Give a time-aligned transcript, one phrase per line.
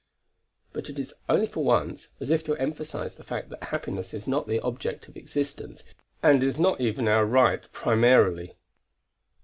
[0.73, 4.27] But it is only for once, as if to emphasize the fact that happiness is
[4.27, 5.83] not the object of existence
[6.23, 8.55] and is not even our right primarily.